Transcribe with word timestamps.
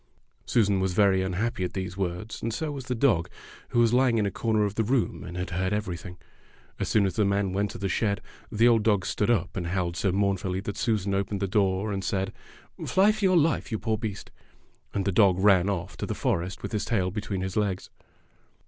Susan 0.47 0.79
was 0.79 0.93
very 0.95 1.21
unhappy 1.21 1.63
at 1.63 1.73
these 1.73 1.95
words, 1.95 2.41
and 2.41 2.51
so 2.51 2.71
was 2.71 2.85
the 2.85 2.95
dog, 2.95 3.29
who 3.69 3.77
was 3.79 3.93
lying 3.93 4.17
in 4.17 4.25
a 4.25 4.31
corner 4.31 4.65
of 4.65 4.73
the 4.73 4.83
room 4.83 5.23
and 5.23 5.37
had 5.37 5.51
heard 5.51 5.73
everything. 5.73 6.17
As 6.79 6.89
soon 6.89 7.05
as 7.05 7.13
the 7.17 7.23
man 7.23 7.53
went 7.53 7.69
to 7.69 7.77
the 7.77 7.87
shed, 7.87 8.19
the 8.51 8.67
old 8.67 8.81
dog 8.81 9.05
stood 9.05 9.29
up 9.29 9.55
and 9.55 9.67
howled 9.67 9.95
so 9.95 10.11
mournfully 10.11 10.59
that 10.61 10.75
Susan 10.77 11.13
opened 11.13 11.39
the 11.39 11.47
door, 11.47 11.91
and 11.91 12.03
said, 12.03 12.33
"Fly 12.83 13.11
for 13.11 13.23
your 13.23 13.37
life, 13.37 13.71
you 13.71 13.77
poor 13.77 13.95
beast." 13.99 14.31
And 14.91 15.05
the 15.05 15.11
dog 15.11 15.37
ran 15.37 15.69
off 15.69 15.97
to 15.97 16.07
the 16.07 16.15
forest 16.15 16.63
with 16.63 16.71
his 16.71 16.83
tail 16.85 17.11
between 17.11 17.41
his 17.41 17.55
legs. 17.55 17.91